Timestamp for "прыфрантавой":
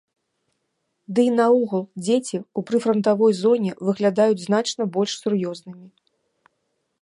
2.69-3.31